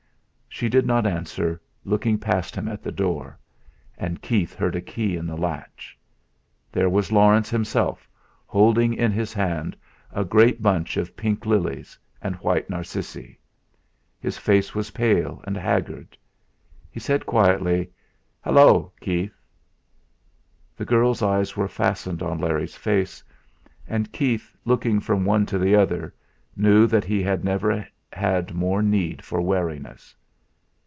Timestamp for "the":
2.83-2.91, 5.25-5.37, 20.75-20.85, 25.57-25.75